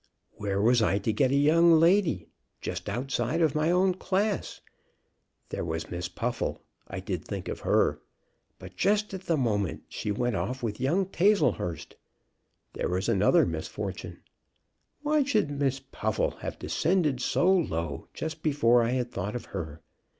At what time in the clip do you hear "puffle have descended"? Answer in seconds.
15.79-17.19